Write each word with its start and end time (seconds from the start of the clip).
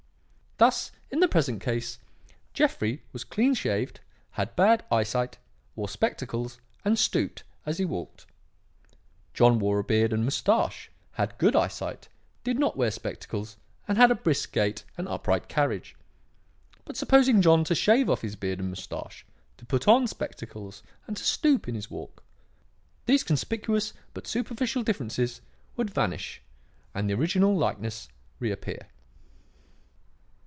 Thus, 0.57 0.91
in 1.09 1.21
the 1.21 1.27
present 1.27 1.59
case, 1.59 1.97
Jeffrey 2.53 3.01
was 3.13 3.23
clean 3.23 3.55
shaved, 3.55 3.99
had 4.33 4.55
bad 4.55 4.85
eyesight, 4.91 5.39
wore 5.75 5.89
spectacles 5.89 6.59
and 6.85 6.99
stooped 6.99 7.43
as 7.65 7.79
he 7.79 7.83
walked; 7.85 8.27
John 9.33 9.57
wore 9.57 9.79
a 9.79 9.83
beard 9.83 10.13
and 10.13 10.23
moustache, 10.23 10.91
had 11.13 11.35
good 11.39 11.55
eyesight, 11.55 12.09
did 12.43 12.59
not 12.59 12.77
wear 12.77 12.91
spectacles 12.91 13.57
and 13.87 13.97
had 13.97 14.11
a 14.11 14.15
brisk 14.15 14.51
gait 14.51 14.83
and 14.99 15.07
upright 15.07 15.47
carriage. 15.47 15.95
But 16.85 16.95
supposing 16.95 17.41
John 17.41 17.63
to 17.63 17.73
shave 17.73 18.07
off 18.07 18.21
his 18.21 18.35
beard 18.35 18.59
and 18.59 18.69
moustache, 18.69 19.25
to 19.57 19.65
put 19.65 19.87
on 19.87 20.05
spectacles 20.05 20.83
and 21.07 21.17
to 21.17 21.23
stoop 21.23 21.67
in 21.67 21.73
his 21.73 21.89
walk, 21.89 22.21
these 23.07 23.23
conspicuous 23.23 23.93
but 24.13 24.27
superficial 24.27 24.83
differences 24.83 25.41
would 25.75 25.89
vanish 25.89 26.39
and 26.93 27.09
the 27.09 27.15
original 27.15 27.57
likeness 27.57 28.09
reappear. 28.37 28.85